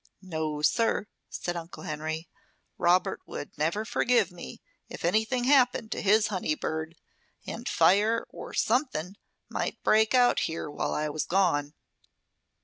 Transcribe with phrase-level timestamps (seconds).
[0.23, 2.27] "No, sir," said Uncle Henry.
[2.79, 6.95] "Robert would never forgive me if anything happened to his honey bird.
[7.45, 9.15] And fire, or something,
[9.47, 11.75] might break out here while I was gone."